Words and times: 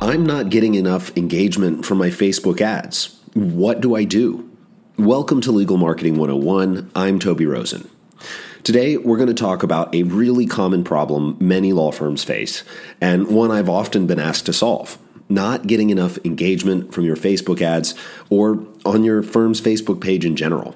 I'm 0.00 0.24
not 0.24 0.50
getting 0.50 0.74
enough 0.74 1.14
engagement 1.16 1.84
from 1.84 1.98
my 1.98 2.08
Facebook 2.08 2.60
ads. 2.60 3.20
What 3.34 3.80
do 3.80 3.94
I 3.94 4.04
do? 4.04 4.48
Welcome 4.96 5.40
to 5.42 5.52
Legal 5.52 5.76
Marketing 5.76 6.16
101. 6.16 6.90
I'm 6.94 7.18
Toby 7.18 7.44
Rosen. 7.44 7.88
Today, 8.62 8.96
we're 8.96 9.16
going 9.16 9.28
to 9.28 9.34
talk 9.34 9.62
about 9.62 9.94
a 9.94 10.04
really 10.04 10.46
common 10.46 10.84
problem 10.84 11.36
many 11.38 11.72
law 11.72 11.92
firms 11.92 12.24
face, 12.24 12.64
and 13.00 13.28
one 13.28 13.50
I've 13.50 13.68
often 13.68 14.06
been 14.06 14.18
asked 14.18 14.46
to 14.46 14.52
solve 14.52 14.98
not 15.28 15.66
getting 15.66 15.90
enough 15.90 16.18
engagement 16.24 16.94
from 16.94 17.04
your 17.04 17.16
Facebook 17.16 17.60
ads 17.60 17.94
or 18.30 18.64
on 18.84 19.04
your 19.04 19.22
firm's 19.22 19.60
Facebook 19.60 20.00
page 20.00 20.24
in 20.24 20.36
general. 20.36 20.74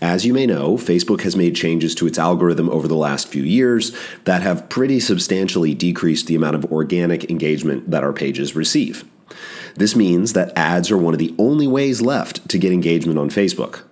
As 0.00 0.24
you 0.24 0.32
may 0.32 0.46
know, 0.46 0.76
Facebook 0.76 1.22
has 1.22 1.36
made 1.36 1.56
changes 1.56 1.94
to 1.96 2.06
its 2.06 2.18
algorithm 2.18 2.68
over 2.68 2.88
the 2.88 2.94
last 2.94 3.28
few 3.28 3.42
years 3.42 3.96
that 4.24 4.42
have 4.42 4.68
pretty 4.68 5.00
substantially 5.00 5.74
decreased 5.74 6.26
the 6.26 6.36
amount 6.36 6.56
of 6.56 6.72
organic 6.72 7.30
engagement 7.30 7.90
that 7.90 8.04
our 8.04 8.12
pages 8.12 8.56
receive. 8.56 9.04
This 9.74 9.94
means 9.94 10.32
that 10.32 10.56
ads 10.56 10.90
are 10.90 10.96
one 10.96 11.14
of 11.14 11.18
the 11.18 11.34
only 11.38 11.66
ways 11.66 12.00
left 12.00 12.48
to 12.48 12.58
get 12.58 12.72
engagement 12.72 13.18
on 13.18 13.28
Facebook. 13.28 13.82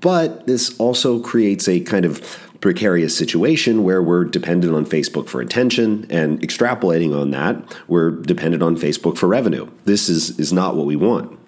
But 0.00 0.46
this 0.46 0.78
also 0.78 1.20
creates 1.20 1.68
a 1.68 1.80
kind 1.80 2.04
of 2.04 2.20
precarious 2.60 3.16
situation 3.16 3.84
where 3.84 4.02
we're 4.02 4.24
dependent 4.24 4.74
on 4.74 4.86
Facebook 4.86 5.28
for 5.28 5.40
attention 5.40 6.06
and 6.10 6.40
extrapolating 6.40 7.18
on 7.18 7.30
that, 7.30 7.56
we're 7.86 8.10
dependent 8.10 8.62
on 8.62 8.76
Facebook 8.76 9.16
for 9.18 9.26
revenue. 9.26 9.70
This 9.84 10.08
is, 10.08 10.38
is 10.38 10.52
not 10.52 10.74
what 10.76 10.86
we 10.86 10.96
want. 10.96 11.38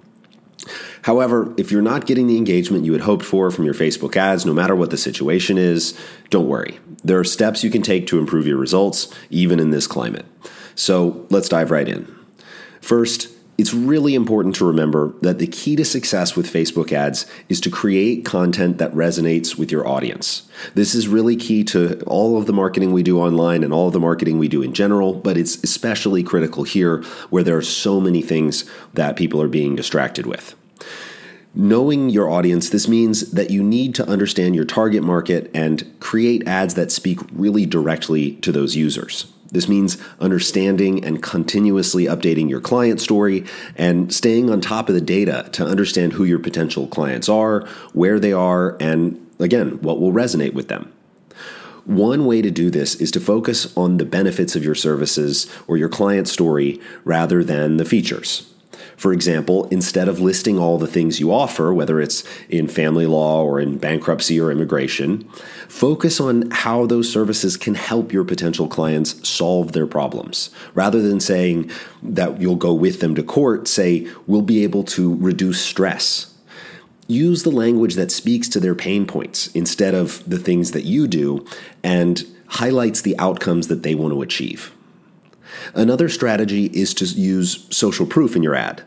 However, 1.02 1.54
if 1.56 1.70
you're 1.70 1.82
not 1.82 2.06
getting 2.06 2.27
the 2.27 2.36
engagement 2.36 2.84
you 2.84 2.92
had 2.92 3.02
hoped 3.02 3.24
for 3.24 3.50
from 3.50 3.64
your 3.64 3.74
Facebook 3.74 4.16
ads, 4.16 4.46
no 4.46 4.52
matter 4.52 4.77
what 4.77 4.91
the 4.91 4.96
situation 4.96 5.58
is, 5.58 5.98
don't 6.30 6.48
worry. 6.48 6.78
There 7.04 7.18
are 7.18 7.24
steps 7.24 7.64
you 7.64 7.70
can 7.70 7.82
take 7.82 8.06
to 8.08 8.18
improve 8.18 8.46
your 8.46 8.58
results, 8.58 9.12
even 9.30 9.60
in 9.60 9.70
this 9.70 9.86
climate. 9.86 10.27
So 10.74 11.27
let's 11.30 11.48
dive 11.48 11.70
right 11.70 11.89
in. 11.89 12.14
First, 12.80 13.28
it's 13.58 13.74
really 13.74 14.14
important 14.14 14.55
to 14.55 14.64
remember 14.64 15.14
that 15.20 15.41
the 15.41 15.48
key 15.48 15.74
to 15.74 15.84
success 15.84 16.36
with 16.36 16.46
Facebook 16.46 16.92
ads 16.92 17.27
is 17.48 17.61
to 17.62 17.70
create 17.70 18.24
content 18.24 18.78
that 18.78 18.94
resonates 18.94 19.58
with 19.58 19.72
your 19.72 19.86
audience. 19.86 20.48
This 20.74 20.94
is 20.94 21.08
really 21.08 21.34
key 21.34 21.64
to 21.64 22.00
all 22.02 22.39
of 22.39 22.46
the 22.46 22.52
marketing 22.52 22.92
we 22.92 23.02
do 23.02 23.20
online 23.20 23.64
and 23.64 23.72
all 23.72 23.89
of 23.89 23.92
the 23.92 23.98
marketing 23.98 24.39
we 24.39 24.46
do 24.46 24.62
in 24.62 24.72
general, 24.72 25.12
but 25.12 25.36
it's 25.36 25.56
especially 25.64 26.22
critical 26.22 26.62
here 26.62 27.02
where 27.30 27.42
there 27.42 27.56
are 27.56 27.62
so 27.62 28.00
many 28.00 28.22
things 28.22 28.64
that 28.94 29.16
people 29.16 29.42
are 29.42 29.48
being 29.48 29.74
distracted 29.74 30.24
with. 30.24 30.55
Knowing 31.54 32.10
your 32.10 32.30
audience, 32.30 32.68
this 32.68 32.86
means 32.86 33.32
that 33.32 33.50
you 33.50 33.62
need 33.62 33.94
to 33.94 34.08
understand 34.08 34.54
your 34.54 34.64
target 34.64 35.02
market 35.02 35.50
and 35.54 35.92
create 35.98 36.46
ads 36.46 36.74
that 36.74 36.92
speak 36.92 37.18
really 37.32 37.66
directly 37.66 38.32
to 38.36 38.52
those 38.52 38.76
users. 38.76 39.32
This 39.50 39.68
means 39.68 39.96
understanding 40.20 41.04
and 41.04 41.22
continuously 41.22 42.04
updating 42.04 42.50
your 42.50 42.60
client 42.60 43.00
story 43.00 43.44
and 43.76 44.12
staying 44.12 44.50
on 44.50 44.60
top 44.60 44.88
of 44.88 44.94
the 44.94 45.00
data 45.00 45.48
to 45.52 45.64
understand 45.64 46.12
who 46.12 46.24
your 46.24 46.38
potential 46.38 46.86
clients 46.86 47.28
are, 47.28 47.66
where 47.92 48.20
they 48.20 48.32
are, 48.32 48.76
and 48.78 49.26
again, 49.38 49.80
what 49.80 50.00
will 50.00 50.12
resonate 50.12 50.52
with 50.52 50.68
them. 50.68 50.92
One 51.86 52.26
way 52.26 52.42
to 52.42 52.50
do 52.50 52.68
this 52.68 52.96
is 52.96 53.10
to 53.12 53.20
focus 53.20 53.74
on 53.74 53.96
the 53.96 54.04
benefits 54.04 54.54
of 54.54 54.62
your 54.62 54.74
services 54.74 55.50
or 55.66 55.78
your 55.78 55.88
client 55.88 56.28
story 56.28 56.78
rather 57.04 57.42
than 57.42 57.78
the 57.78 57.86
features. 57.86 58.52
For 58.96 59.12
example, 59.12 59.66
instead 59.66 60.08
of 60.08 60.20
listing 60.20 60.58
all 60.58 60.78
the 60.78 60.86
things 60.86 61.20
you 61.20 61.32
offer, 61.32 61.72
whether 61.72 62.00
it's 62.00 62.24
in 62.48 62.68
family 62.68 63.06
law 63.06 63.42
or 63.42 63.60
in 63.60 63.78
bankruptcy 63.78 64.40
or 64.40 64.50
immigration, 64.50 65.28
focus 65.68 66.20
on 66.20 66.50
how 66.50 66.86
those 66.86 67.10
services 67.10 67.56
can 67.56 67.74
help 67.74 68.12
your 68.12 68.24
potential 68.24 68.68
clients 68.68 69.28
solve 69.28 69.72
their 69.72 69.86
problems. 69.86 70.50
Rather 70.74 71.00
than 71.02 71.20
saying 71.20 71.70
that 72.02 72.40
you'll 72.40 72.56
go 72.56 72.74
with 72.74 73.00
them 73.00 73.14
to 73.14 73.22
court, 73.22 73.68
say, 73.68 74.08
we'll 74.27 74.42
be 74.42 74.62
able 74.62 74.84
to 74.84 75.17
reduce 75.17 75.61
stress. 75.61 76.34
Use 77.06 77.42
the 77.42 77.50
language 77.50 77.94
that 77.94 78.11
speaks 78.11 78.48
to 78.50 78.61
their 78.61 78.74
pain 78.74 79.06
points 79.06 79.48
instead 79.48 79.94
of 79.94 80.28
the 80.28 80.38
things 80.38 80.72
that 80.72 80.84
you 80.84 81.06
do 81.06 81.46
and 81.83 82.24
highlights 82.48 83.00
the 83.00 83.18
outcomes 83.18 83.68
that 83.68 83.83
they 83.83 83.94
want 83.94 84.12
to 84.12 84.22
achieve. 84.22 84.74
Another 85.75 86.09
strategy 86.09 86.67
is 86.67 86.95
to 86.95 87.05
use 87.05 87.67
social 87.70 88.07
proof 88.07 88.36
in 88.36 88.42
your 88.42 88.55
ad. 88.55 88.83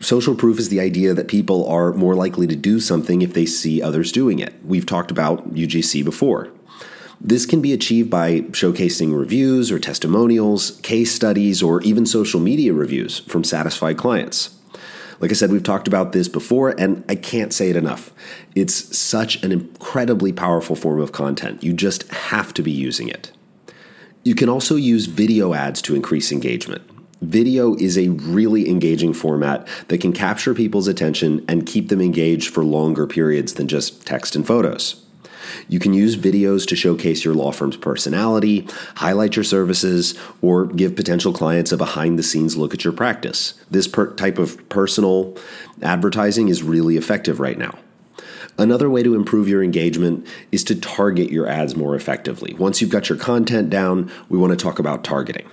Social 0.00 0.34
proof 0.34 0.58
is 0.58 0.68
the 0.68 0.80
idea 0.80 1.14
that 1.14 1.28
people 1.28 1.66
are 1.68 1.92
more 1.92 2.14
likely 2.14 2.46
to 2.46 2.56
do 2.56 2.80
something 2.80 3.22
if 3.22 3.32
they 3.32 3.46
see 3.46 3.80
others 3.80 4.12
doing 4.12 4.38
it. 4.38 4.54
We've 4.64 4.86
talked 4.86 5.10
about 5.10 5.54
UGC 5.54 6.04
before. 6.04 6.50
This 7.20 7.46
can 7.46 7.60
be 7.60 7.72
achieved 7.72 8.10
by 8.10 8.40
showcasing 8.52 9.16
reviews 9.18 9.72
or 9.72 9.78
testimonials, 9.78 10.72
case 10.82 11.12
studies, 11.12 11.62
or 11.62 11.82
even 11.82 12.06
social 12.06 12.38
media 12.38 12.72
reviews 12.72 13.20
from 13.20 13.42
satisfied 13.42 13.96
clients. 13.98 14.54
Like 15.20 15.32
I 15.32 15.34
said, 15.34 15.50
we've 15.50 15.64
talked 15.64 15.88
about 15.88 16.12
this 16.12 16.28
before, 16.28 16.70
and 16.78 17.04
I 17.08 17.16
can't 17.16 17.52
say 17.52 17.70
it 17.70 17.76
enough. 17.76 18.12
It's 18.54 18.96
such 18.96 19.42
an 19.42 19.50
incredibly 19.50 20.32
powerful 20.32 20.76
form 20.76 21.00
of 21.00 21.10
content. 21.10 21.64
You 21.64 21.72
just 21.72 22.08
have 22.12 22.54
to 22.54 22.62
be 22.62 22.70
using 22.70 23.08
it. 23.08 23.32
You 24.28 24.34
can 24.34 24.50
also 24.50 24.76
use 24.76 25.06
video 25.06 25.54
ads 25.54 25.80
to 25.80 25.94
increase 25.94 26.32
engagement. 26.32 26.82
Video 27.22 27.74
is 27.76 27.96
a 27.96 28.10
really 28.10 28.68
engaging 28.68 29.14
format 29.14 29.66
that 29.88 30.02
can 30.02 30.12
capture 30.12 30.52
people's 30.52 30.86
attention 30.86 31.42
and 31.48 31.64
keep 31.64 31.88
them 31.88 32.02
engaged 32.02 32.52
for 32.52 32.62
longer 32.62 33.06
periods 33.06 33.54
than 33.54 33.68
just 33.68 34.06
text 34.06 34.36
and 34.36 34.46
photos. 34.46 35.02
You 35.66 35.78
can 35.78 35.94
use 35.94 36.18
videos 36.18 36.66
to 36.66 36.76
showcase 36.76 37.24
your 37.24 37.32
law 37.32 37.52
firm's 37.52 37.78
personality, 37.78 38.68
highlight 38.96 39.34
your 39.34 39.44
services, 39.44 40.14
or 40.42 40.66
give 40.66 40.94
potential 40.94 41.32
clients 41.32 41.72
a 41.72 41.78
behind 41.78 42.18
the 42.18 42.22
scenes 42.22 42.54
look 42.54 42.74
at 42.74 42.84
your 42.84 42.92
practice. 42.92 43.54
This 43.70 43.88
per- 43.88 44.12
type 44.12 44.36
of 44.36 44.68
personal 44.68 45.38
advertising 45.80 46.48
is 46.48 46.62
really 46.62 46.98
effective 46.98 47.40
right 47.40 47.56
now. 47.56 47.78
Another 48.58 48.90
way 48.90 49.04
to 49.04 49.14
improve 49.14 49.48
your 49.48 49.62
engagement 49.62 50.26
is 50.50 50.64
to 50.64 50.74
target 50.74 51.30
your 51.30 51.46
ads 51.46 51.76
more 51.76 51.94
effectively. 51.94 52.54
Once 52.54 52.80
you've 52.80 52.90
got 52.90 53.08
your 53.08 53.16
content 53.16 53.70
down, 53.70 54.10
we 54.28 54.36
want 54.36 54.50
to 54.50 54.56
talk 54.56 54.80
about 54.80 55.04
targeting. 55.04 55.48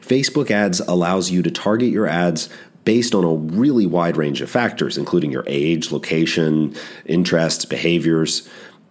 Facebook 0.00 0.50
ads 0.50 0.80
allows 0.80 1.30
you 1.30 1.42
to 1.42 1.50
target 1.50 1.90
your 1.90 2.06
ads 2.06 2.48
based 2.84 3.14
on 3.14 3.24
a 3.24 3.34
really 3.34 3.86
wide 3.86 4.16
range 4.16 4.40
of 4.40 4.48
factors, 4.48 4.96
including 4.96 5.32
your 5.32 5.44
age, 5.46 5.90
location, 5.90 6.74
interests, 7.04 7.64
behaviors. 7.64 8.48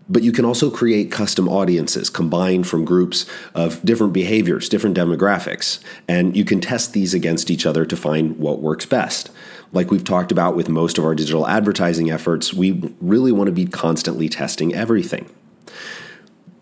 But 0.10 0.24
you 0.24 0.32
can 0.32 0.46
also 0.46 0.70
create 0.70 1.12
custom 1.12 1.48
audiences 1.48 2.10
combined 2.10 2.68
from 2.68 2.86
groups 2.86 3.26
of 3.56 3.84
different 3.84 4.14
behaviors, 4.14 4.70
different 4.70 4.96
demographics, 4.96 5.80
and 6.08 6.36
you 6.36 6.46
can 6.46 6.62
test 6.62 6.94
these 6.94 7.14
against 7.14 7.50
each 7.50 7.66
other 7.66 7.86
to 7.86 7.98
find 7.98 8.38
what 8.38 8.62
works 8.62 8.86
best. 8.86 9.32
Like 9.72 9.92
we've 9.92 10.04
talked 10.04 10.32
about 10.32 10.56
with 10.56 10.70
most 10.70 10.98
of 10.98 11.04
our 11.04 11.16
digital 11.16 11.48
advertising 11.48 12.10
efforts, 12.10 12.54
we 12.54 12.94
really 13.02 13.32
want 13.32 13.48
to 13.48 13.52
be 13.52 13.66
constantly 13.66 14.30
testing 14.30 14.74
everything. 14.74 15.30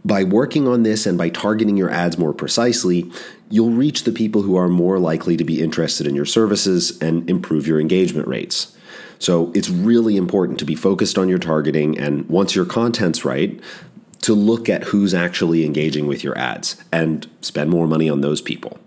By 0.03 0.23
working 0.23 0.67
on 0.67 0.83
this 0.83 1.05
and 1.05 1.17
by 1.17 1.29
targeting 1.29 1.77
your 1.77 1.89
ads 1.89 2.17
more 2.17 2.33
precisely, 2.33 3.11
you'll 3.49 3.71
reach 3.71 4.03
the 4.03 4.11
people 4.11 4.43
who 4.43 4.55
are 4.55 4.67
more 4.67 4.99
likely 4.99 5.35
to 5.37 5.43
be 5.43 5.61
interested 5.61 6.05
in 6.05 6.15
your 6.15 6.25
services 6.25 6.99
and 7.01 7.27
improve 7.29 7.65
your 7.67 7.79
engagement 7.79 8.27
rates. 8.27 8.75
So 9.17 9.51
it's 9.55 9.69
really 9.69 10.15
important 10.17 10.59
to 10.59 10.65
be 10.65 10.75
focused 10.75 11.17
on 11.17 11.29
your 11.29 11.39
targeting, 11.39 11.97
and 11.97 12.27
once 12.29 12.53
your 12.53 12.65
content's 12.65 13.25
right, 13.25 13.59
to 14.21 14.33
look 14.33 14.69
at 14.69 14.85
who's 14.85 15.13
actually 15.13 15.65
engaging 15.65 16.05
with 16.05 16.23
your 16.23 16.37
ads 16.37 16.83
and 16.91 17.27
spend 17.41 17.69
more 17.69 17.87
money 17.87 18.09
on 18.09 18.21
those 18.21 18.41
people. 18.41 18.79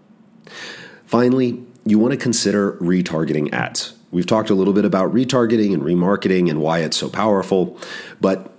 Finally, 1.07 1.61
you 1.85 1.99
want 1.99 2.13
to 2.13 2.19
consider 2.19 2.73
retargeting 2.75 3.53
ads. 3.53 3.98
We've 4.11 4.27
talked 4.27 4.51
a 4.51 4.55
little 4.55 4.73
bit 4.73 4.85
about 4.85 5.13
retargeting 5.13 5.75
and 5.75 5.83
remarketing 5.83 6.49
and 6.51 6.61
why 6.61 6.81
it's 6.81 6.97
so 6.97 7.11
powerful, 7.11 7.79
but 8.21 8.53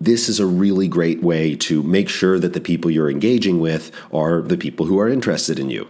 this 0.00 0.28
is 0.28 0.40
a 0.40 0.46
really 0.46 0.88
great 0.88 1.22
way 1.22 1.56
to 1.56 1.82
make 1.82 2.08
sure 2.08 2.38
that 2.38 2.52
the 2.52 2.60
people 2.60 2.90
you're 2.90 3.10
engaging 3.10 3.60
with 3.60 3.90
are 4.12 4.42
the 4.42 4.56
people 4.56 4.86
who 4.86 4.98
are 4.98 5.08
interested 5.08 5.58
in 5.58 5.70
you. 5.70 5.88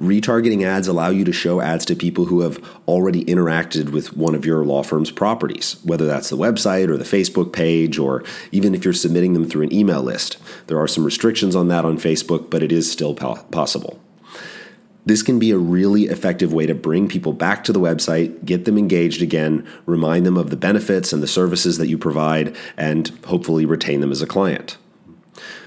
Retargeting 0.00 0.62
ads 0.62 0.88
allow 0.88 1.08
you 1.08 1.24
to 1.24 1.32
show 1.32 1.60
ads 1.60 1.86
to 1.86 1.96
people 1.96 2.26
who 2.26 2.40
have 2.42 2.62
already 2.86 3.24
interacted 3.24 3.90
with 3.90 4.14
one 4.16 4.34
of 4.34 4.44
your 4.44 4.64
law 4.64 4.82
firm's 4.82 5.10
properties, 5.10 5.76
whether 5.84 6.04
that's 6.04 6.28
the 6.28 6.36
website 6.36 6.88
or 6.88 6.98
the 6.98 7.04
Facebook 7.04 7.52
page, 7.52 7.98
or 7.98 8.22
even 8.52 8.74
if 8.74 8.84
you're 8.84 8.92
submitting 8.92 9.32
them 9.32 9.48
through 9.48 9.62
an 9.62 9.72
email 9.72 10.02
list. 10.02 10.36
There 10.66 10.78
are 10.78 10.88
some 10.88 11.04
restrictions 11.04 11.56
on 11.56 11.68
that 11.68 11.86
on 11.86 11.98
Facebook, 11.98 12.50
but 12.50 12.62
it 12.62 12.72
is 12.72 12.90
still 12.90 13.14
possible. 13.14 13.98
This 15.06 15.22
can 15.22 15.38
be 15.38 15.52
a 15.52 15.58
really 15.58 16.04
effective 16.04 16.52
way 16.52 16.66
to 16.66 16.74
bring 16.74 17.08
people 17.08 17.32
back 17.32 17.62
to 17.64 17.72
the 17.72 17.80
website, 17.80 18.44
get 18.44 18.64
them 18.64 18.76
engaged 18.76 19.22
again, 19.22 19.66
remind 19.86 20.26
them 20.26 20.36
of 20.36 20.50
the 20.50 20.56
benefits 20.56 21.12
and 21.12 21.22
the 21.22 21.28
services 21.28 21.78
that 21.78 21.86
you 21.86 21.96
provide, 21.96 22.54
and 22.76 23.08
hopefully 23.24 23.64
retain 23.64 24.00
them 24.00 24.10
as 24.10 24.20
a 24.20 24.26
client. 24.26 24.76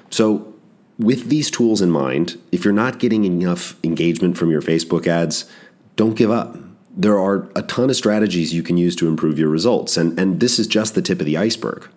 So, 0.09 0.53
with 0.97 1.29
these 1.29 1.49
tools 1.49 1.81
in 1.81 1.89
mind, 1.89 2.37
if 2.51 2.65
you're 2.65 2.73
not 2.73 2.99
getting 2.99 3.23
enough 3.23 3.77
engagement 3.85 4.37
from 4.37 4.51
your 4.51 4.61
Facebook 4.61 5.07
ads, 5.07 5.49
don't 5.95 6.15
give 6.15 6.29
up. 6.29 6.57
There 6.95 7.17
are 7.17 7.49
a 7.55 7.61
ton 7.61 7.89
of 7.89 7.95
strategies 7.95 8.53
you 8.53 8.63
can 8.63 8.75
use 8.75 8.97
to 8.97 9.07
improve 9.07 9.39
your 9.39 9.47
results, 9.47 9.95
and, 9.95 10.19
and 10.19 10.41
this 10.41 10.59
is 10.59 10.67
just 10.67 10.95
the 10.95 11.01
tip 11.01 11.21
of 11.21 11.25
the 11.25 11.37
iceberg. 11.37 11.87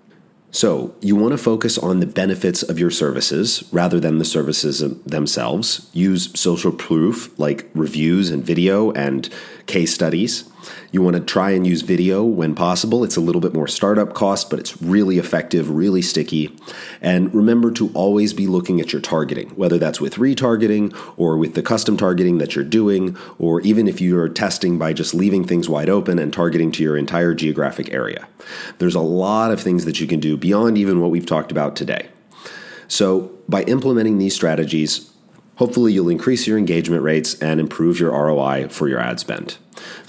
So, 0.54 0.94
you 1.00 1.16
want 1.16 1.32
to 1.32 1.38
focus 1.38 1.78
on 1.78 2.00
the 2.00 2.06
benefits 2.06 2.62
of 2.62 2.78
your 2.78 2.90
services 2.90 3.64
rather 3.72 3.98
than 3.98 4.18
the 4.18 4.24
services 4.26 4.80
themselves. 5.06 5.88
Use 5.94 6.38
social 6.38 6.72
proof 6.72 7.36
like 7.38 7.70
reviews 7.74 8.28
and 8.28 8.44
video 8.44 8.92
and 8.92 9.30
case 9.66 9.94
studies. 9.94 10.44
You 10.90 11.02
want 11.02 11.16
to 11.16 11.20
try 11.20 11.50
and 11.50 11.66
use 11.66 11.82
video 11.82 12.24
when 12.24 12.54
possible. 12.54 13.04
It's 13.04 13.16
a 13.16 13.20
little 13.20 13.40
bit 13.40 13.54
more 13.54 13.68
startup 13.68 14.14
cost, 14.14 14.50
but 14.50 14.58
it's 14.58 14.80
really 14.82 15.18
effective, 15.18 15.70
really 15.70 16.02
sticky. 16.02 16.56
And 17.00 17.34
remember 17.34 17.70
to 17.72 17.90
always 17.94 18.32
be 18.32 18.46
looking 18.46 18.80
at 18.80 18.92
your 18.92 19.02
targeting, 19.02 19.50
whether 19.50 19.78
that's 19.78 20.00
with 20.00 20.16
retargeting 20.16 20.96
or 21.16 21.36
with 21.36 21.54
the 21.54 21.62
custom 21.62 21.96
targeting 21.96 22.38
that 22.38 22.54
you're 22.54 22.64
doing, 22.64 23.16
or 23.38 23.60
even 23.62 23.88
if 23.88 24.00
you're 24.00 24.28
testing 24.28 24.78
by 24.78 24.92
just 24.92 25.14
leaving 25.14 25.44
things 25.44 25.68
wide 25.68 25.88
open 25.88 26.18
and 26.18 26.32
targeting 26.32 26.72
to 26.72 26.82
your 26.82 26.96
entire 26.96 27.34
geographic 27.34 27.92
area. 27.92 28.28
There's 28.78 28.94
a 28.94 29.00
lot 29.00 29.50
of 29.50 29.60
things 29.60 29.84
that 29.84 30.00
you 30.00 30.06
can 30.06 30.20
do 30.20 30.36
beyond 30.36 30.78
even 30.78 31.00
what 31.00 31.10
we've 31.10 31.26
talked 31.26 31.50
about 31.50 31.76
today. 31.76 32.08
So, 32.88 33.30
by 33.48 33.62
implementing 33.62 34.18
these 34.18 34.34
strategies, 34.34 35.11
hopefully 35.62 35.92
you'll 35.92 36.08
increase 36.08 36.44
your 36.44 36.58
engagement 36.58 37.04
rates 37.04 37.40
and 37.40 37.60
improve 37.60 38.00
your 38.00 38.10
ROI 38.10 38.66
for 38.68 38.88
your 38.88 38.98
ad 38.98 39.20
spend. 39.20 39.58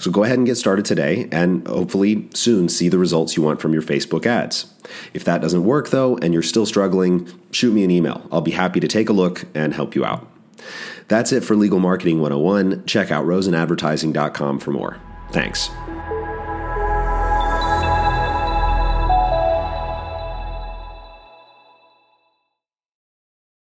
So 0.00 0.10
go 0.10 0.24
ahead 0.24 0.36
and 0.36 0.44
get 0.44 0.56
started 0.56 0.84
today 0.84 1.28
and 1.30 1.64
hopefully 1.68 2.28
soon 2.34 2.68
see 2.68 2.88
the 2.88 2.98
results 2.98 3.36
you 3.36 3.42
want 3.44 3.60
from 3.60 3.72
your 3.72 3.80
Facebook 3.80 4.26
ads. 4.26 4.66
If 5.12 5.22
that 5.22 5.40
doesn't 5.40 5.62
work 5.64 5.90
though 5.90 6.16
and 6.16 6.34
you're 6.34 6.42
still 6.42 6.66
struggling, 6.66 7.30
shoot 7.52 7.72
me 7.72 7.84
an 7.84 7.92
email. 7.92 8.26
I'll 8.32 8.40
be 8.40 8.50
happy 8.50 8.80
to 8.80 8.88
take 8.88 9.08
a 9.08 9.12
look 9.12 9.44
and 9.54 9.74
help 9.74 9.94
you 9.94 10.04
out. 10.04 10.28
That's 11.06 11.30
it 11.30 11.44
for 11.44 11.54
Legal 11.54 11.78
Marketing 11.78 12.20
101. 12.20 12.84
Check 12.86 13.12
out 13.12 13.24
rosenadvertising.com 13.24 14.58
for 14.58 14.72
more. 14.72 15.00
Thanks. 15.30 15.70